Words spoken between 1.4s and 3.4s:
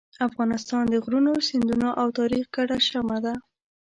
سیندونو او تاریخ ګډه شمع ده.